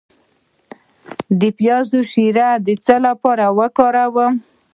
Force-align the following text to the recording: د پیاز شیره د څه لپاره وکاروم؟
د 1.39 1.41
پیاز 1.57 1.89
شیره 2.11 2.49
د 2.67 2.69
څه 2.85 2.95
لپاره 3.07 3.45
وکاروم؟ 3.57 4.33